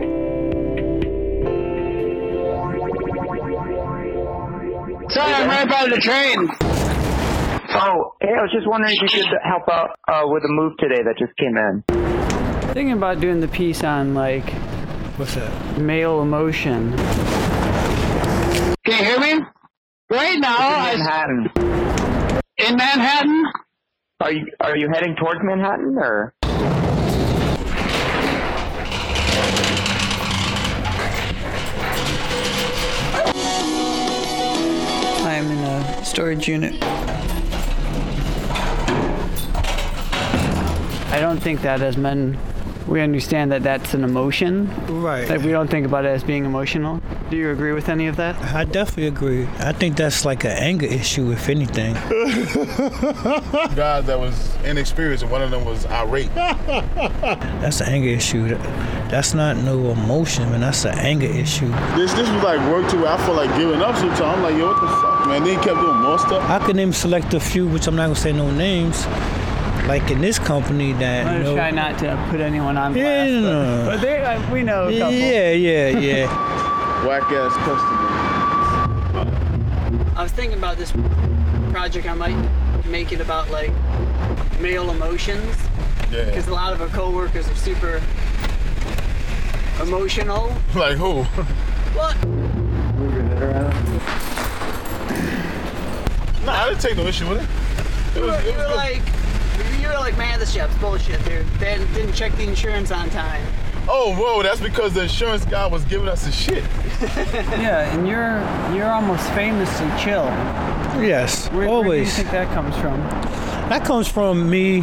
Sorry, 5.12 5.34
I'm 5.34 5.48
right 5.50 5.68
by 5.68 5.86
the 5.90 6.00
train. 6.00 6.48
Oh, 7.78 8.14
hey, 8.22 8.32
I 8.32 8.40
was 8.40 8.50
just 8.54 8.66
wondering 8.66 8.96
if 9.02 9.02
you 9.02 9.22
could 9.22 9.38
help 9.44 9.68
out 9.68 9.90
uh, 10.08 10.22
with 10.28 10.44
a 10.44 10.48
move 10.48 10.78
today 10.78 11.02
that 11.02 11.18
just 11.18 11.36
came 11.36 11.58
in. 11.58 11.84
Thinking 12.72 12.92
about 12.92 13.20
doing 13.20 13.40
the 13.40 13.48
piece 13.48 13.84
on, 13.84 14.14
like, 14.14 14.50
what's 15.18 15.34
that? 15.34 15.78
Male 15.78 16.22
emotion. 16.22 16.96
Can 18.84 18.98
you 18.98 19.04
hear 19.04 19.20
me? 19.38 19.44
Right 20.10 20.38
now, 20.40 20.56
I, 20.58 20.96
Manhattan. 20.96 21.50
in 22.56 22.76
Manhattan. 22.76 23.44
Are 24.20 24.32
you 24.32 24.46
are 24.60 24.76
you 24.76 24.88
heading 24.92 25.14
towards 25.16 25.40
Manhattan 25.42 25.96
or? 25.98 26.34
I 35.22 35.34
am 35.34 35.50
in 35.50 35.58
a 35.58 36.04
storage 36.04 36.48
unit. 36.48 36.74
I 41.12 41.18
don't 41.20 41.38
think 41.40 41.60
that 41.62 41.82
as 41.82 41.96
men, 41.96 42.38
we 42.86 43.00
understand 43.00 43.52
that 43.52 43.62
that's 43.62 43.94
an 43.94 44.04
emotion. 44.04 44.68
Right. 45.02 45.26
That 45.28 45.42
we 45.42 45.50
don't 45.50 45.68
think 45.68 45.86
about 45.86 46.04
it 46.04 46.08
as 46.08 46.24
being 46.24 46.44
emotional. 46.44 47.00
Do 47.30 47.36
you 47.36 47.50
agree 47.50 47.72
with 47.72 47.88
any 47.88 48.06
of 48.06 48.16
that? 48.16 48.36
I 48.54 48.64
definitely 48.64 49.06
agree. 49.06 49.46
I 49.58 49.72
think 49.72 49.96
that's 49.96 50.24
like 50.24 50.44
an 50.44 50.50
anger 50.52 50.86
issue, 50.86 51.30
if 51.30 51.48
anything. 51.48 51.94
Guys 53.76 54.06
that 54.06 54.18
was 54.18 54.54
inexperienced, 54.64 55.22
and 55.22 55.32
one 55.32 55.42
of 55.42 55.50
them 55.50 55.64
was 55.64 55.86
irate. 55.86 56.34
That's 56.34 57.80
an 57.80 57.88
anger 57.88 58.08
issue. 58.08 58.48
That's 59.08 59.34
not 59.34 59.56
no 59.56 59.90
emotion, 59.90 60.50
man. 60.50 60.60
That's 60.60 60.84
an 60.84 60.98
anger 60.98 61.26
issue. 61.26 61.68
This 61.96 62.12
this 62.14 62.28
was 62.28 62.42
like 62.42 62.60
work 62.70 62.88
to 62.90 62.96
where 62.96 63.08
I 63.08 63.16
feel 63.26 63.34
like 63.34 63.54
giving 63.56 63.80
up 63.80 63.96
sometimes. 63.96 64.20
I'm 64.20 64.42
like, 64.42 64.54
yo, 64.56 64.68
what 64.68 64.80
the 64.80 64.88
fuck, 64.88 65.26
man? 65.26 65.44
Then 65.44 65.58
he 65.58 65.64
kept 65.64 65.80
doing 65.80 66.00
more 66.00 66.18
stuff. 66.18 66.48
I 66.48 66.58
can 66.64 66.76
name 66.76 66.92
select 66.92 67.34
a 67.34 67.40
few, 67.40 67.66
which 67.68 67.86
I'm 67.86 67.96
not 67.96 68.04
gonna 68.04 68.16
say 68.16 68.32
no 68.32 68.50
names. 68.50 69.06
Like 69.90 70.08
in 70.08 70.20
this 70.20 70.38
company 70.38 70.92
that 70.92 71.26
I'm 71.26 71.38
you 71.38 71.42
gonna 71.42 71.50
know. 71.50 71.56
try 71.56 71.70
not 71.72 71.98
to 71.98 72.26
put 72.30 72.40
anyone 72.40 72.76
on 72.78 72.92
blast. 72.92 73.28
Yeah, 73.28 73.40
but, 73.40 73.42
no. 73.42 73.84
but 73.86 74.00
they, 74.00 74.22
uh, 74.22 74.52
we 74.52 74.62
know 74.62 74.86
a 74.86 74.96
couple. 74.96 75.12
Yeah, 75.16 75.50
yeah, 75.50 75.88
yeah. 75.98 77.04
Whack 77.04 77.24
ass 77.32 77.52
customer. 77.66 78.06
I 80.16 80.22
was 80.22 80.30
thinking 80.30 80.56
about 80.58 80.76
this 80.76 80.92
project. 81.72 82.06
I 82.08 82.14
might 82.14 82.36
make 82.86 83.10
it 83.10 83.20
about 83.20 83.50
like 83.50 83.72
male 84.60 84.90
emotions 84.92 85.56
Yeah. 86.12 86.24
because 86.26 86.46
a 86.46 86.52
lot 86.54 86.72
of 86.72 86.80
our 86.80 86.86
coworkers 86.88 87.48
are 87.48 87.54
super 87.56 88.00
emotional. 89.82 90.54
Like 90.76 90.98
who? 90.98 91.24
What? 91.98 92.16
Move 92.28 93.12
your 93.12 93.24
head 93.24 93.42
around. 93.42 93.74
Nah, 96.46 96.52
I 96.52 96.68
didn't 96.68 96.80
take 96.80 96.96
no 96.96 97.06
issue 97.08 97.28
with 97.28 97.42
it. 97.42 97.48
It 98.16 98.20
You 98.20 98.26
was, 98.26 98.30
were, 98.30 98.38
it 98.38 98.44
you 98.44 98.50
was 98.52 98.56
were 98.56 98.66
good. 98.68 98.76
like, 98.76 98.96
you 98.96 99.02
were 99.12 99.19
like, 100.00 100.16
man, 100.18 100.40
this 100.40 100.54
job's 100.54 100.76
bullshit, 100.78 101.22
dude. 101.24 101.46
They 101.58 101.76
didn't 101.94 102.14
check 102.14 102.32
the 102.36 102.42
insurance 102.42 102.90
on 102.90 103.10
time. 103.10 103.46
Oh, 103.88 104.14
whoa, 104.14 104.42
that's 104.42 104.60
because 104.60 104.94
the 104.94 105.02
insurance 105.02 105.44
guy 105.44 105.66
was 105.66 105.84
giving 105.84 106.08
us 106.08 106.26
a 106.26 106.32
shit. 106.32 106.64
Yeah, 107.00 107.94
and 107.94 108.06
you're 108.06 108.40
you're 108.76 108.90
almost 108.90 109.26
famously 109.30 109.86
chill. 109.98 110.24
Yes, 111.02 111.48
Where, 111.50 111.68
where 111.68 111.84
do 111.84 111.92
you 111.94 112.06
think 112.06 112.30
that 112.30 112.52
comes 112.52 112.74
from? 112.76 112.98
That 113.68 113.84
comes 113.84 114.06
from 114.06 114.50
me 114.50 114.82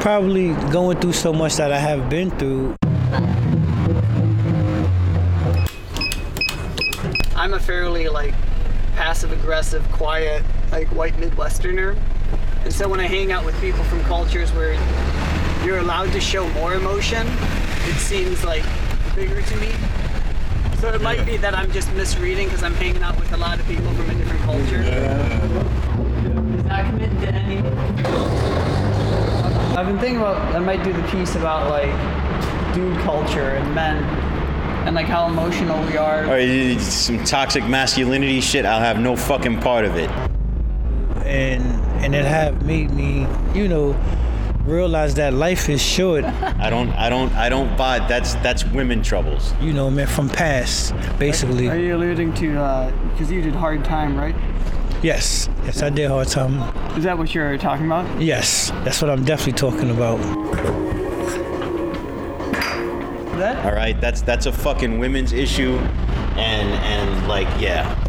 probably 0.00 0.54
going 0.70 0.98
through 0.98 1.12
so 1.12 1.32
much 1.32 1.56
that 1.56 1.72
I 1.72 1.78
have 1.78 2.08
been 2.08 2.30
through. 2.32 2.74
I'm 7.36 7.54
a 7.54 7.60
fairly 7.60 8.08
like 8.08 8.34
passive 8.94 9.32
aggressive, 9.32 9.82
quiet, 9.92 10.42
like 10.70 10.88
white 10.88 11.14
Midwesterner. 11.14 11.98
And 12.64 12.72
so 12.72 12.88
when 12.88 13.00
I 13.00 13.06
hang 13.06 13.32
out 13.32 13.44
with 13.44 13.60
people 13.60 13.82
from 13.84 14.00
cultures 14.04 14.52
where 14.52 14.74
you're 15.64 15.78
allowed 15.78 16.12
to 16.12 16.20
show 16.20 16.48
more 16.50 16.74
emotion, 16.74 17.26
it 17.88 17.96
seems 17.96 18.44
like 18.44 18.62
bigger 19.14 19.42
to 19.42 19.56
me. 19.56 19.72
So 20.78 20.88
it 20.88 21.00
might 21.02 21.24
be 21.26 21.36
that 21.38 21.54
I'm 21.54 21.70
just 21.72 21.92
misreading 21.92 22.48
because 22.48 22.62
I'm 22.62 22.74
hanging 22.74 23.02
out 23.02 23.18
with 23.18 23.32
a 23.32 23.36
lot 23.36 23.58
of 23.60 23.66
people 23.66 23.92
from 23.94 24.10
a 24.10 24.14
different 24.14 24.42
culture. 24.42 24.82
Does 24.82 26.64
not 26.64 26.86
commit 26.86 27.10
to 27.20 27.28
any. 27.34 27.58
I've 29.76 29.86
been 29.86 29.98
thinking 29.98 30.18
about 30.18 30.54
I 30.54 30.58
might 30.58 30.82
do 30.84 30.92
the 30.92 31.02
piece 31.08 31.34
about 31.34 31.70
like 31.70 31.92
dude 32.74 32.98
culture 33.00 33.50
and 33.50 33.74
men 33.74 34.02
and 34.86 34.94
like 34.94 35.06
how 35.06 35.26
emotional 35.26 35.84
we 35.86 35.96
are. 35.96 36.26
Or 36.26 36.38
it's 36.38 36.84
some 36.84 37.22
toxic 37.24 37.64
masculinity 37.64 38.40
shit. 38.40 38.66
I'll 38.66 38.80
have 38.80 38.98
no 38.98 39.16
fucking 39.16 39.60
part 39.60 39.84
of 39.84 39.96
it. 39.96 40.10
and 41.24 41.91
and 42.02 42.14
it 42.14 42.24
have 42.24 42.62
made 42.64 42.90
me, 42.90 43.26
you 43.54 43.68
know, 43.68 43.96
realize 44.64 45.14
that 45.14 45.32
life 45.34 45.68
is 45.68 45.82
short. 45.82 46.24
I 46.24 46.70
don't. 46.70 46.90
I 46.90 47.08
don't. 47.08 47.32
I 47.34 47.48
don't 47.48 47.76
buy. 47.76 47.98
That's 48.06 48.34
that's 48.36 48.64
women 48.64 49.02
troubles. 49.02 49.52
You 49.60 49.72
know, 49.72 49.90
man, 49.90 50.06
from 50.06 50.28
past, 50.28 50.94
basically. 51.18 51.68
Are 51.68 51.78
you 51.78 51.96
alluding 51.96 52.34
to 52.34 52.58
uh 52.58 52.90
because 53.10 53.30
you 53.30 53.42
did 53.42 53.54
hard 53.54 53.84
time, 53.84 54.16
right? 54.18 54.34
Yes, 55.02 55.48
yes, 55.64 55.82
I 55.82 55.90
did 55.90 56.10
hard 56.10 56.28
time. 56.28 56.54
Is 56.96 57.04
that 57.04 57.18
what 57.18 57.34
you're 57.34 57.58
talking 57.58 57.86
about? 57.86 58.22
Yes, 58.22 58.70
that's 58.84 59.02
what 59.02 59.10
I'm 59.10 59.24
definitely 59.24 59.54
talking 59.54 59.90
about. 59.90 60.18
That 63.38 63.64
All 63.64 63.72
right. 63.72 64.00
That's 64.00 64.22
that's 64.22 64.46
a 64.46 64.52
fucking 64.52 64.98
women's 64.98 65.32
issue, 65.32 65.78
and 66.36 66.68
and 66.68 67.28
like 67.28 67.48
yeah. 67.60 68.01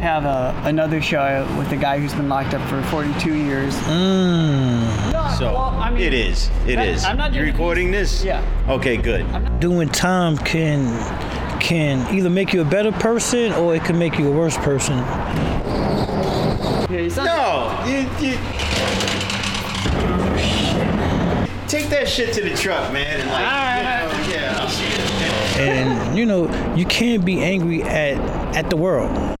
I 0.00 0.02
have 0.02 0.24
a, 0.24 0.54
another 0.66 1.02
show 1.02 1.46
with 1.58 1.70
a 1.72 1.76
guy 1.76 1.98
who's 1.98 2.14
been 2.14 2.30
locked 2.30 2.54
up 2.54 2.66
for 2.70 2.80
42 2.84 3.34
years. 3.34 3.74
Mm. 3.80 5.12
No, 5.12 5.34
So 5.38 5.52
well, 5.52 5.58
I 5.78 5.90
mean, 5.90 6.00
it 6.02 6.14
is. 6.14 6.48
It 6.66 6.76
that- 6.76 6.88
is. 6.88 7.04
I'm 7.04 7.18
not 7.18 7.34
You 7.34 7.40
doing- 7.42 7.52
recording 7.52 7.90
this? 7.90 8.24
Yeah. 8.24 8.42
Okay. 8.66 8.96
Good. 8.96 9.26
Doing 9.60 9.90
time 9.90 10.38
can 10.38 10.88
can 11.60 12.14
either 12.14 12.30
make 12.30 12.54
you 12.54 12.62
a 12.62 12.64
better 12.64 12.92
person 12.92 13.52
or 13.52 13.74
it 13.74 13.84
can 13.84 13.98
make 13.98 14.18
you 14.18 14.26
a 14.26 14.32
worse 14.34 14.56
person. 14.56 14.96
Yeah, 16.88 17.08
No. 17.18 17.84
You, 17.86 17.98
you... 18.26 18.38
Take 21.68 21.90
that 21.90 22.08
shit 22.08 22.32
to 22.32 22.40
the 22.40 22.56
truck, 22.56 22.90
man, 22.90 23.20
and 23.20 23.28
like, 23.30 24.24
you 24.24 24.32
know, 24.32 24.40
yeah, 24.40 24.58
I'll 24.60 24.68
see 24.70 24.86
it. 24.86 25.60
And 25.60 26.16
you 26.18 26.24
know, 26.24 26.48
you 26.74 26.86
can't 26.86 27.22
be 27.22 27.42
angry 27.42 27.82
at 27.82 28.16
at 28.56 28.70
the 28.70 28.76
world. 28.76 29.36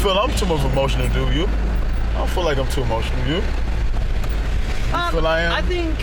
Feel 0.00 0.18
I'm 0.18 0.34
too 0.34 0.46
much 0.46 0.64
emotional, 0.64 1.08
do 1.08 1.30
you? 1.30 1.46
I 1.46 2.18
don't 2.18 2.30
feel 2.30 2.42
like 2.44 2.56
I'm 2.56 2.66
too 2.68 2.80
emotional, 2.80 3.26
you? 3.26 3.34
You 3.34 3.42
Um, 4.94 5.12
feel 5.12 5.26
I 5.26 5.40
am? 5.42 5.52
I 5.52 5.60
think. 5.60 5.94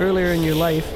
Earlier 0.00 0.32
in 0.32 0.42
your 0.42 0.54
life, 0.56 0.90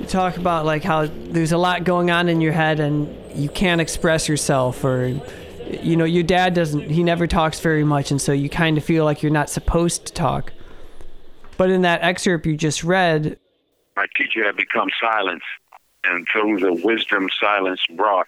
you 0.00 0.06
talk 0.06 0.36
about 0.36 0.64
like 0.64 0.82
how 0.82 1.06
there's 1.06 1.52
a 1.52 1.58
lot 1.58 1.84
going 1.84 2.10
on 2.10 2.28
in 2.28 2.40
your 2.40 2.52
head 2.52 2.80
and 2.80 3.14
you 3.38 3.48
can't 3.50 3.80
express 3.80 4.28
yourself, 4.28 4.82
or 4.82 5.20
you 5.82 5.94
know, 5.94 6.06
your 6.06 6.22
dad 6.24 6.54
doesn't, 6.54 6.90
he 6.90 7.02
never 7.04 7.26
talks 7.26 7.60
very 7.60 7.84
much, 7.84 8.10
and 8.10 8.20
so 8.20 8.32
you 8.32 8.48
kind 8.48 8.78
of 8.78 8.84
feel 8.84 9.04
like 9.04 9.22
you're 9.22 9.30
not 9.32 9.50
supposed 9.50 10.06
to 10.06 10.12
talk. 10.12 10.53
But 11.56 11.70
in 11.70 11.82
that 11.82 12.02
excerpt 12.02 12.46
you 12.46 12.56
just 12.56 12.82
read, 12.84 13.38
My 13.96 14.06
teacher 14.16 14.44
had 14.44 14.56
become 14.56 14.88
silence, 15.00 15.44
and 16.04 16.26
through 16.32 16.60
the 16.60 16.72
wisdom 16.72 17.28
silence 17.40 17.80
brought, 17.96 18.26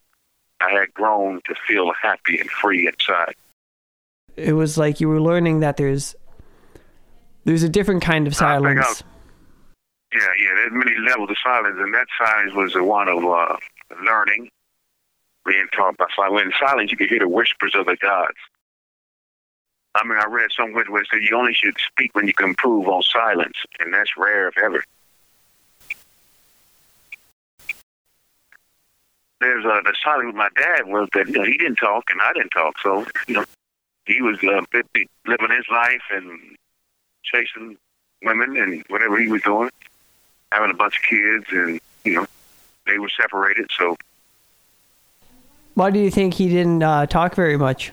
I 0.60 0.70
had 0.70 0.94
grown 0.94 1.40
to 1.46 1.54
feel 1.66 1.92
happy 2.00 2.38
and 2.38 2.48
free 2.50 2.86
inside. 2.86 3.34
it 4.36 4.52
was 4.52 4.78
like 4.78 5.00
you 5.00 5.08
were 5.08 5.20
learning 5.20 5.60
that 5.60 5.76
there's 5.76 6.14
there's 7.44 7.62
a 7.62 7.68
different 7.68 8.02
kind 8.02 8.26
of 8.26 8.32
I 8.34 8.36
silence. 8.36 9.02
Yeah, 10.12 10.20
yeah, 10.20 10.54
there's 10.54 10.72
many 10.72 10.96
levels 11.06 11.30
of 11.30 11.36
silence, 11.42 11.76
and 11.78 11.92
that 11.94 12.06
silence 12.18 12.54
was 12.54 12.72
the 12.72 12.82
one 12.82 13.08
of 13.08 13.24
uh, 13.24 13.56
learning, 14.04 14.50
being 15.44 15.66
taught 15.72 15.96
by 15.96 16.06
silence. 16.16 16.42
In 16.46 16.52
silence, 16.66 16.90
you 16.90 16.96
could 16.96 17.08
hear 17.08 17.18
the 17.20 17.28
whispers 17.28 17.72
of 17.74 17.86
the 17.86 17.96
gods. 17.96 18.36
I 19.96 20.04
mean, 20.06 20.18
I 20.18 20.26
read 20.26 20.50
somewhere 20.56 20.84
where 20.88 21.02
it 21.02 21.08
said 21.10 21.22
you 21.22 21.36
only 21.36 21.54
should 21.54 21.76
speak 21.78 22.14
when 22.14 22.26
you 22.26 22.34
can 22.34 22.50
improve 22.50 22.86
on 22.86 23.02
silence, 23.02 23.56
and 23.80 23.92
that's 23.94 24.10
rare 24.16 24.48
if 24.48 24.58
ever. 24.58 24.84
There's 29.40 29.64
uh, 29.64 29.80
the 29.82 29.94
silence 30.02 30.26
with 30.26 30.34
my 30.34 30.48
dad 30.56 30.86
was 30.86 31.08
that 31.14 31.28
you 31.28 31.34
know, 31.34 31.44
he 31.44 31.56
didn't 31.56 31.76
talk 31.76 32.04
and 32.10 32.20
I 32.20 32.32
didn't 32.32 32.50
talk, 32.50 32.78
so 32.82 33.06
you 33.26 33.34
know 33.34 33.44
he 34.06 34.22
was 34.22 34.38
uh, 34.42 34.62
busy 34.70 35.08
living 35.26 35.50
his 35.50 35.66
life 35.70 36.02
and 36.10 36.56
chasing 37.22 37.76
women 38.22 38.56
and 38.56 38.84
whatever 38.88 39.18
he 39.18 39.28
was 39.28 39.42
doing, 39.42 39.70
having 40.52 40.70
a 40.70 40.74
bunch 40.74 40.98
of 40.98 41.02
kids, 41.04 41.46
and 41.50 41.80
you 42.04 42.14
know 42.14 42.26
they 42.86 42.98
were 42.98 43.10
separated. 43.10 43.70
So 43.78 43.96
Why 45.74 45.90
do 45.90 45.98
you 45.98 46.10
think 46.10 46.34
he 46.34 46.48
didn't 46.48 46.82
uh, 46.82 47.06
talk 47.06 47.34
very 47.34 47.56
much? 47.56 47.92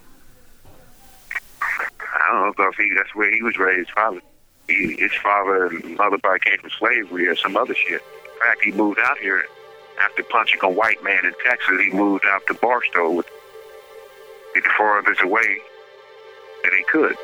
I 2.24 2.32
don't 2.32 2.58
know 2.58 2.70
if 2.70 2.76
he, 2.76 2.94
that's 2.96 3.14
where 3.16 3.34
he 3.34 3.42
was 3.42 3.58
raised. 3.58 3.92
Father, 3.92 4.22
he, 4.68 4.96
his 4.98 5.14
father 5.22 5.68
and 5.68 5.98
mother 5.98 6.18
probably 6.18 6.40
came 6.40 6.58
from 6.60 6.70
slavery 6.78 7.28
or 7.28 7.36
some 7.36 7.58
other 7.58 7.76
shit. 7.76 8.02
In 8.02 8.40
fact, 8.40 8.64
he 8.64 8.72
moved 8.72 9.00
out 9.00 9.18
here 9.18 9.44
after 10.02 10.24
punching 10.24 10.60
a 10.64 10.70
white 10.70 11.04
man 11.04 11.26
in 11.26 11.34
Texas. 11.46 11.82
He 11.82 11.92
moved 11.92 12.26
out 12.28 12.42
to 12.48 12.54
Barstow 12.56 13.12
with 13.12 13.28
the 14.56 14.62
farthest 14.78 15.22
away 15.22 15.58
that 16.64 16.74
he 16.74 16.84
could. 16.92 17.16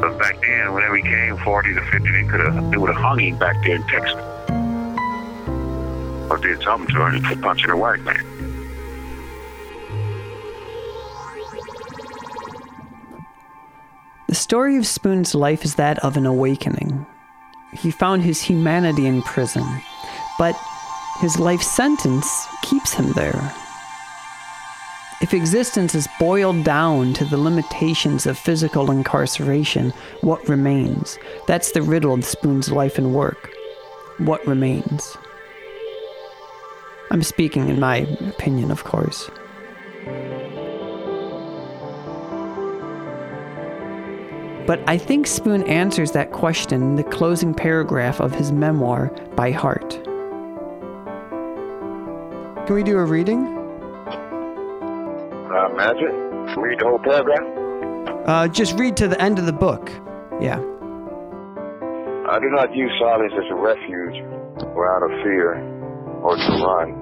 But 0.00 0.18
back 0.18 0.40
then, 0.40 0.74
whenever 0.74 0.96
he 0.96 1.02
came 1.02 1.36
40 1.38 1.74
to 1.74 1.82
50, 1.82 2.10
they 2.10 2.24
could 2.24 2.40
have 2.40 2.70
they 2.70 2.76
would 2.76 2.90
have 2.90 3.00
hung 3.00 3.20
him 3.20 3.38
back 3.38 3.62
there 3.64 3.76
in 3.76 3.82
Texas. 3.84 4.20
Or 6.30 6.38
did 6.38 6.62
something 6.62 6.94
to 6.94 7.06
him 7.06 7.22
for 7.22 7.36
punching 7.36 7.70
a 7.70 7.76
white 7.76 8.00
man. 8.00 8.41
The 14.32 14.36
story 14.36 14.78
of 14.78 14.86
Spoon's 14.86 15.34
life 15.34 15.62
is 15.62 15.74
that 15.74 15.98
of 15.98 16.16
an 16.16 16.24
awakening. 16.24 17.04
He 17.74 17.90
found 17.90 18.22
his 18.22 18.40
humanity 18.40 19.06
in 19.06 19.20
prison, 19.20 19.62
but 20.38 20.58
his 21.20 21.38
life 21.38 21.60
sentence 21.60 22.46
keeps 22.62 22.94
him 22.94 23.12
there. 23.12 23.52
If 25.20 25.34
existence 25.34 25.94
is 25.94 26.08
boiled 26.18 26.64
down 26.64 27.12
to 27.12 27.26
the 27.26 27.36
limitations 27.36 28.24
of 28.24 28.38
physical 28.38 28.90
incarceration, 28.90 29.92
what 30.22 30.48
remains? 30.48 31.18
That's 31.46 31.72
the 31.72 31.82
riddle 31.82 32.14
of 32.14 32.24
Spoon's 32.24 32.72
life 32.72 32.96
and 32.96 33.14
work. 33.14 33.50
What 34.16 34.46
remains? 34.46 35.14
I'm 37.10 37.22
speaking 37.22 37.68
in 37.68 37.78
my 37.78 37.96
opinion, 38.28 38.70
of 38.70 38.84
course. 38.84 39.30
But 44.66 44.80
I 44.86 44.96
think 44.96 45.26
Spoon 45.26 45.64
answers 45.64 46.12
that 46.12 46.30
question 46.30 46.82
in 46.82 46.94
the 46.96 47.02
closing 47.02 47.52
paragraph 47.52 48.20
of 48.20 48.32
his 48.32 48.52
memoir, 48.52 49.08
By 49.34 49.50
Heart. 49.50 49.90
Can 52.66 52.76
we 52.76 52.84
do 52.84 52.96
a 52.98 53.04
reading? 53.04 53.44
Uh, 55.50 55.68
magic? 55.74 56.12
Read 56.56 56.78
the 56.78 56.86
whole 56.86 57.00
paragraph? 57.00 58.26
Uh, 58.26 58.46
just 58.48 58.78
read 58.78 58.96
to 58.96 59.08
the 59.08 59.20
end 59.20 59.40
of 59.40 59.46
the 59.46 59.52
book. 59.52 59.90
Yeah. 60.40 60.58
I 62.30 62.38
do 62.38 62.48
not 62.54 62.74
use 62.74 62.92
silence 63.00 63.32
as 63.36 63.50
a 63.50 63.54
refuge 63.54 64.22
or 64.76 64.88
out 64.94 65.02
of 65.02 65.10
fear 65.24 65.58
or 66.22 66.36
to 66.36 66.52
run. 66.62 66.94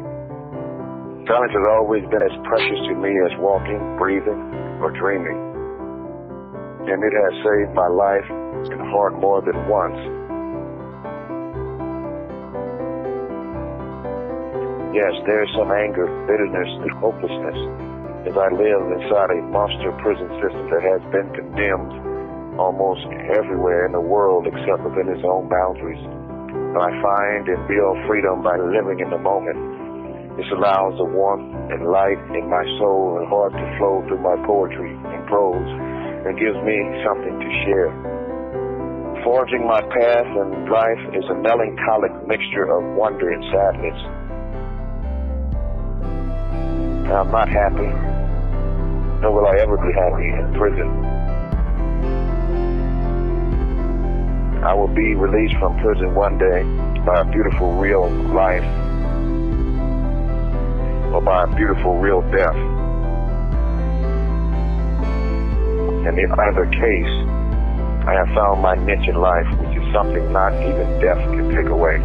Silence 1.28 1.52
has 1.52 1.66
always 1.68 2.02
been 2.10 2.22
as 2.22 2.32
precious 2.44 2.80
to 2.88 2.94
me 2.94 3.10
as 3.20 3.38
walking, 3.38 3.96
breathing, 3.98 4.40
or 4.80 4.90
dreaming. 4.90 5.49
And 6.88 7.04
it 7.04 7.12
has 7.12 7.34
saved 7.44 7.74
my 7.74 7.88
life 7.88 8.28
and 8.28 8.80
heart 8.88 9.18
more 9.20 9.42
than 9.42 9.68
once. 9.68 10.00
Yes, 14.90 15.14
there 15.24 15.44
is 15.44 15.50
some 15.54 15.70
anger, 15.70 16.08
bitterness, 16.26 16.70
and 16.82 16.90
hopelessness 16.98 17.90
as 18.28 18.36
I 18.36 18.52
live 18.52 18.84
inside 19.00 19.32
a 19.32 19.40
monster 19.48 19.92
prison 20.04 20.28
system 20.44 20.68
that 20.68 20.84
has 20.84 21.00
been 21.08 21.30
condemned 21.32 21.94
almost 22.60 23.06
everywhere 23.32 23.86
in 23.86 23.92
the 23.92 24.02
world 24.02 24.44
except 24.44 24.84
within 24.84 25.08
its 25.08 25.24
own 25.24 25.48
boundaries. 25.48 26.02
But 26.74 26.84
I 26.84 26.92
find 27.00 27.48
and 27.48 27.62
build 27.64 27.96
freedom 28.04 28.44
by 28.44 28.60
living 28.60 29.00
in 29.00 29.08
the 29.08 29.16
moment. 29.16 29.56
This 30.36 30.50
allows 30.52 30.98
the 31.00 31.08
warmth 31.08 31.48
and 31.72 31.88
light 31.88 32.20
in 32.36 32.44
my 32.50 32.64
soul 32.76 33.16
and 33.22 33.26
heart 33.28 33.56
to 33.56 33.66
flow 33.80 34.04
through 34.04 34.20
my 34.20 34.36
poetry 34.44 34.92
and 34.92 35.24
prose 35.24 35.70
and 36.26 36.38
gives 36.38 36.56
me 36.64 36.76
something 37.04 37.40
to 37.40 37.48
share. 37.64 37.90
Forging 39.24 39.66
my 39.66 39.80
path 39.82 40.26
in 40.26 40.70
life 40.70 41.02
is 41.14 41.24
a 41.30 41.34
melancholic 41.34 42.12
mixture 42.26 42.72
of 42.72 42.96
wonder 42.96 43.30
and 43.30 43.44
sadness. 43.52 43.98
I'm 47.10 47.30
not 47.30 47.48
happy, 47.48 47.90
nor 49.20 49.32
will 49.32 49.46
I 49.46 49.56
ever 49.58 49.76
be 49.76 49.92
happy 49.92 50.28
in 50.28 50.54
prison. 50.56 50.88
I 54.62 54.74
will 54.74 54.88
be 54.88 55.14
released 55.14 55.56
from 55.58 55.78
prison 55.80 56.14
one 56.14 56.38
day 56.38 56.62
by 57.04 57.22
a 57.22 57.24
beautiful 57.24 57.72
real 57.74 58.08
life 58.32 58.62
or 61.12 61.20
by 61.20 61.44
a 61.44 61.56
beautiful 61.56 61.98
real 61.98 62.22
death. 62.30 62.69
And 66.06 66.18
in 66.18 66.32
either 66.32 66.66
case, 66.66 67.14
I 68.06 68.14
have 68.14 68.28
found 68.34 68.62
my 68.62 68.74
niche 68.74 69.08
in 69.08 69.16
life, 69.16 69.46
which 69.60 69.76
is 69.76 69.84
something 69.92 70.32
not 70.32 70.54
even 70.54 71.00
death 71.00 71.20
can 71.32 71.50
take 71.54 71.68
away. 71.68 72.00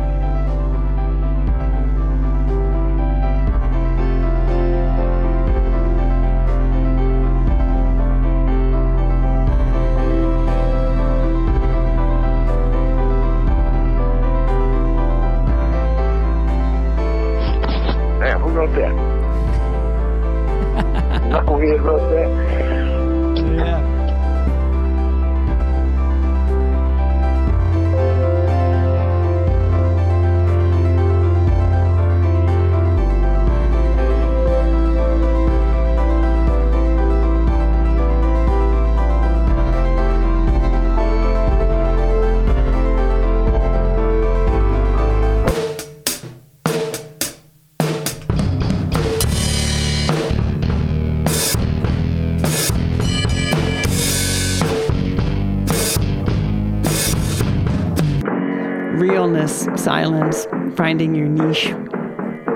Silence, 59.85 60.47
finding 60.75 61.13
your 61.13 61.27
niche. 61.27 61.71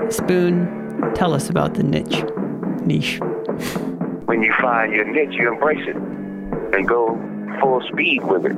Spoon, 0.08 1.12
tell 1.14 1.32
us 1.32 1.48
about 1.48 1.74
the 1.74 1.84
niche. 1.84 2.24
Niche. 2.84 3.20
When 4.26 4.42
you 4.42 4.52
find 4.60 4.92
your 4.92 5.04
niche, 5.04 5.38
you 5.38 5.52
embrace 5.52 5.86
it 5.86 5.94
and 5.94 6.88
go 6.88 7.16
full 7.60 7.82
speed 7.82 8.24
with 8.24 8.46
it. 8.46 8.56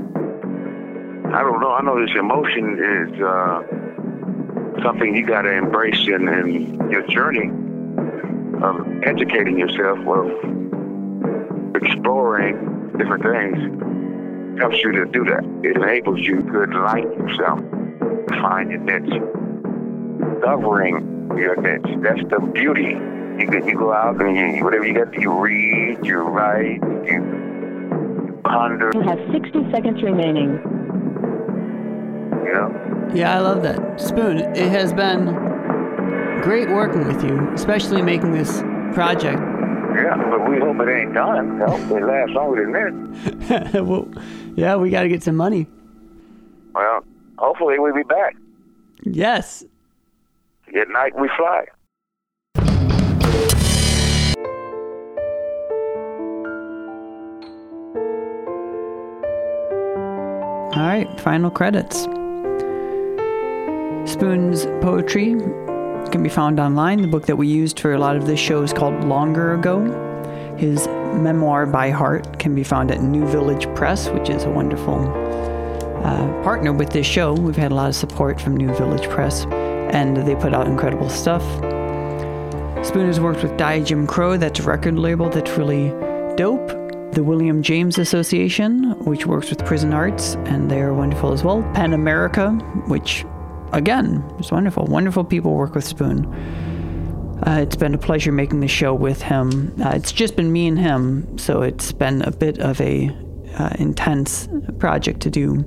I 1.35 1.43
don't 1.43 1.61
know. 1.61 1.73
I 1.73 1.83
know 1.83 2.01
this 2.01 2.17
emotion 2.19 2.79
is 2.81 3.21
uh, 3.21 3.63
something 4.83 5.15
you 5.15 5.27
got 5.27 5.43
to 5.43 5.53
embrace 5.53 6.09
in, 6.09 6.27
in 6.29 6.91
your 6.91 7.07
journey 7.09 7.51
of 8.63 8.87
educating 9.03 9.59
yourself, 9.59 9.99
of 9.99 10.31
exploring 11.75 12.57
different 12.97 13.23
things. 13.23 14.59
Helps 14.59 14.83
you 14.83 14.93
to 14.93 15.05
do 15.05 15.25
that. 15.25 15.45
It 15.63 15.77
enables 15.77 16.21
you 16.21 16.41
to 16.41 16.63
enlighten 16.63 17.13
yourself, 17.29 17.61
find 18.41 18.71
your 18.71 18.81
niche, 18.81 19.23
discovering 20.35 21.29
your 21.37 21.57
niche. 21.57 21.99
That's 22.03 22.23
the 22.31 22.41
beauty. 22.53 22.97
You 23.39 23.47
go, 23.47 23.67
you 23.67 23.77
go 23.77 23.93
out 23.93 24.21
and 24.21 24.57
you, 24.57 24.65
whatever 24.65 24.87
you 24.87 24.95
got, 24.95 25.15
you 25.15 25.33
read, 25.33 26.05
you 26.05 26.19
write, 26.19 26.81
you 27.07 28.41
ponder. 28.45 28.91
You 28.95 29.01
have 29.03 29.19
60 29.33 29.71
seconds 29.73 30.03
remaining. 30.03 30.61
You 32.45 32.53
know. 32.53 33.11
Yeah, 33.15 33.37
I 33.37 33.41
love 33.41 33.63
that. 33.63 34.01
Spoon, 34.01 34.39
it 34.39 34.71
has 34.71 34.93
been 34.93 35.27
great 36.43 36.69
working 36.69 37.07
with 37.07 37.23
you, 37.25 37.51
especially 37.55 38.03
making 38.03 38.33
this 38.33 38.61
project. 38.95 39.41
Yeah, 39.95 40.17
but 40.17 40.49
we 40.49 40.59
hope 40.59 40.81
it 40.81 40.89
ain't 40.89 41.15
done. 41.15 41.63
I 41.63 41.71
hope 41.71 41.91
it 41.91 42.05
lasts 42.05 42.35
longer 42.35 42.65
than 42.65 43.13
this. 43.53 43.75
well, 43.83 44.09
yeah, 44.57 44.77
we 44.77 44.91
got 44.91 45.03
to 45.03 45.09
get 45.09 45.23
some 45.23 45.37
money. 45.37 45.67
Well, 46.75 47.05
hopefully 47.43 47.79
we'll 47.79 47.95
be 47.95 48.05
back. 48.05 48.37
Yes. 49.03 49.65
At 50.69 50.89
night 50.89 51.19
we 51.19 51.29
fly. 51.37 51.65
All 60.75 60.89
right, 60.89 61.21
final 61.21 61.51
credits. 61.51 62.05
Spoon's 64.11 64.67
poetry 64.81 65.35
can 66.11 66.23
be 66.23 66.29
found 66.29 66.59
online. 66.61 67.03
The 67.03 67.09
book 67.09 67.27
that 67.27 67.37
we 67.37 67.49
used 67.49 67.79
for 67.81 67.93
a 67.93 67.99
lot 67.99 68.17
of 68.17 68.27
this 68.27 68.41
show 68.41 68.63
is 68.63 68.73
called 68.73 69.05
Longer 69.05 69.53
Ago. 69.55 69.81
His 70.57 70.87
memoir 70.87 71.67
by 71.67 71.91
heart 71.91 72.39
can 72.39 72.55
be 72.55 72.65
found 72.65 72.91
at 72.91 73.03
New 73.03 73.27
Village 73.27 73.67
Press, 73.75 74.09
which 74.09 74.31
is 74.31 74.45
a 74.45 74.51
wonderful 74.51 74.99
uh, 76.05 76.43
partner 76.43 76.73
with 76.73 76.91
this 76.91 77.07
show. 77.07 77.33
We've 77.35 77.57
had 77.57 77.73
a 77.73 77.75
lot 77.75 77.89
of 77.89 77.95
support 77.95 78.41
from 78.41 78.57
New 78.57 78.75
Village 78.75 79.09
Press, 79.09 79.47
and 79.47 80.17
they 80.17 80.35
put 80.35 80.55
out 80.55 80.67
incredible 80.67 81.09
stuff. 81.09 81.43
Spoon 82.85 83.07
has 83.07 83.21
worked 83.21 83.43
with 83.43 83.57
Die 83.57 83.81
Jim 83.85 84.07
Crow, 84.07 84.37
that's 84.37 84.61
a 84.61 84.63
record 84.65 84.99
label 84.99 85.29
that's 85.29 85.51
really 85.53 85.91
dope. 86.37 86.69
The 87.13 87.23
William 87.23 87.63
James 87.63 87.99
Association, 87.99 88.99
which 89.05 89.27
works 89.27 89.51
with 89.51 89.65
prison 89.65 89.93
arts, 89.93 90.35
and 90.47 90.71
they're 90.71 90.95
wonderful 90.95 91.33
as 91.33 91.45
well. 91.45 91.63
PEN 91.75 91.93
America, 91.93 92.51
which, 92.89 93.25
again, 93.73 94.25
is 94.41 94.51
wonderful. 94.51 94.87
Wonderful 94.87 95.23
people 95.23 95.53
work 95.53 95.75
with 95.75 95.85
Spoon. 95.85 96.25
Uh, 97.47 97.59
it's 97.61 97.77
been 97.77 97.93
a 97.95 97.99
pleasure 97.99 98.33
making 98.33 98.61
the 98.61 98.69
show 98.69 98.95
with 98.95 99.21
him. 99.21 99.75
Uh, 99.85 99.91
it's 99.91 100.11
just 100.13 100.37
been 100.37 100.53
me 100.53 100.67
and 100.67 100.79
him, 100.79 101.39
so 101.39 101.63
it's 101.63 101.93
been 101.93 102.23
a 102.23 102.31
bit 102.31 102.59
of 102.59 102.81
a 102.81 103.15
uh, 103.59 103.71
intense 103.79 104.49
project 104.79 105.21
to 105.21 105.31
do 105.31 105.65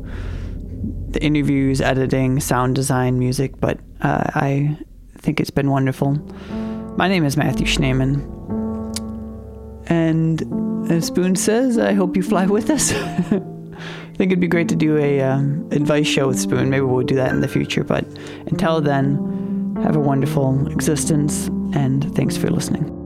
the 1.09 1.23
interviews, 1.23 1.81
editing, 1.81 2.39
sound 2.39 2.75
design, 2.75 3.17
music, 3.17 3.59
but 3.59 3.79
uh, 4.01 4.23
I 4.35 4.77
think 5.19 5.39
it's 5.39 5.49
been 5.49 5.69
wonderful. 5.69 6.13
My 6.97 7.07
name 7.07 7.25
is 7.25 7.37
Matthew 7.37 7.65
Schneeman. 7.65 8.33
And 9.87 10.91
as 10.91 11.05
Spoon 11.07 11.35
says, 11.35 11.77
I 11.77 11.93
hope 11.93 12.15
you 12.15 12.23
fly 12.23 12.45
with 12.45 12.69
us. 12.69 12.91
I 14.15 14.17
think 14.17 14.31
it'd 14.31 14.39
be 14.39 14.47
great 14.47 14.69
to 14.69 14.75
do 14.75 14.97
a 14.97 15.21
um, 15.21 15.67
advice 15.71 16.07
show 16.07 16.27
with 16.27 16.39
Spoon. 16.39 16.69
Maybe 16.69 16.85
we'll 16.85 17.05
do 17.05 17.15
that 17.15 17.31
in 17.31 17.41
the 17.41 17.47
future. 17.47 17.83
But 17.83 18.05
until 18.47 18.81
then, 18.81 19.75
have 19.83 19.95
a 19.95 19.99
wonderful 19.99 20.67
existence, 20.71 21.47
and 21.73 22.15
thanks 22.15 22.37
for 22.37 22.49
listening. 22.49 23.04